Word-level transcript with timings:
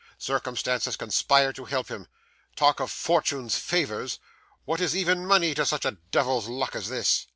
'Circumstances 0.17 0.95
conspire 0.97 1.53
to 1.53 1.65
help 1.65 1.89
him. 1.89 2.07
Talk 2.55 2.79
of 2.79 2.89
fortune's 2.89 3.59
favours! 3.59 4.17
What 4.65 4.81
is 4.81 4.95
even 4.95 5.27
money 5.27 5.53
to 5.53 5.63
such 5.63 5.85
Devil's 6.09 6.47
luck 6.47 6.75
as 6.75 6.89
this? 6.89 7.27